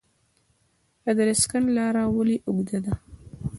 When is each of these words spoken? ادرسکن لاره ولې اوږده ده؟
ادرسکن 1.11 1.63
لاره 1.75 2.03
ولې 2.15 2.37
اوږده 2.47 2.79
ده؟ 2.85 2.93